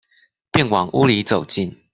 [0.51, 1.77] 便往屋裡走進